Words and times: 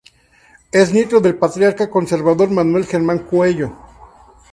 Es 0.71 0.91
nieto 0.93 1.19
del 1.21 1.35
patriarca 1.37 1.87
conservador 1.91 2.49
Manuel 2.49 2.87
Germán 2.87 3.19
Cuello. 3.19 3.71